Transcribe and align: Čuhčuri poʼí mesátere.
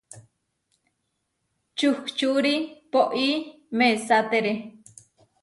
Čuhčuri 1.77 2.55
poʼí 2.91 3.27
mesátere. 3.77 4.53